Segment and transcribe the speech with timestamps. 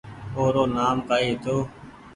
[0.37, 1.55] او رو نآم ڪآئي هيتو